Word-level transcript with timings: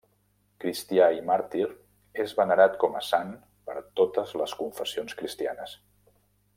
Cristià 0.61 1.09
i 1.17 1.19
màrtir, 1.27 1.67
és 2.25 2.33
venerat 2.41 2.79
com 2.85 2.97
a 3.01 3.05
sant 3.11 3.31
per 3.69 3.79
totes 4.01 4.35
les 4.43 4.59
confessions 4.63 5.19
cristianes. 5.23 5.79